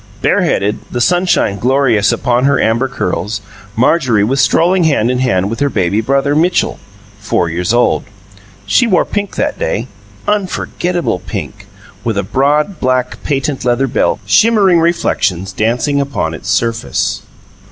[0.23, 3.39] Bareheaded, the sunshine glorious upon her amber curls,
[3.75, 6.79] Marjorie was strolling hand in hand with her baby brother, Mitchell,
[7.19, 8.05] four years old.
[8.65, 9.85] She wore pink that day
[10.27, 11.67] unforgettable pink,
[12.03, 17.21] with a broad, black patent leather belt, shimmering reflections dancing upon its surface.